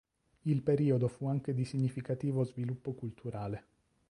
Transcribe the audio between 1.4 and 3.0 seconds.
di significativo sviluppo